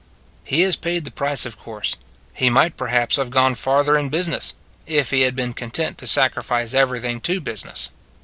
He 0.43 0.61
has 0.61 0.77
paid 0.77 1.05
the 1.05 1.11
price, 1.11 1.45
of 1.45 1.59
course; 1.59 1.95
he 2.33 2.49
might 2.49 2.75
perhaps 2.75 3.17
have 3.17 3.29
gone 3.29 3.53
farther 3.53 3.95
in 3.95 4.09
busi 4.09 4.29
ness 4.29 4.55
if 4.87 5.11
he 5.11 5.21
had 5.21 5.35
been 5.35 5.53
content 5.53 5.99
to 5.99 6.07
sacrifice 6.07 6.73
everything 6.73 7.21
to 7.21 7.39
business. 7.39 7.91